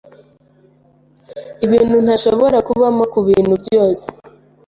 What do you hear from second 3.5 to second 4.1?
byose